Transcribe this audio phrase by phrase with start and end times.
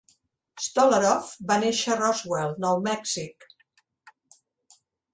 [0.67, 3.49] Stolaroff va néixer a Roswell, Nou Mèxic.